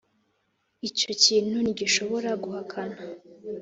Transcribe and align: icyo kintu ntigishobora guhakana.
icyo 0.89 1.11
kintu 1.23 1.55
ntigishobora 1.63 2.29
guhakana. 2.43 2.97